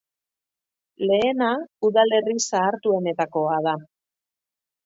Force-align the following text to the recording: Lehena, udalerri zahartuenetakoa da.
Lehena, 1.09 1.51
udalerri 1.89 2.37
zahartuenetakoa 2.47 3.63
da. 3.71 3.79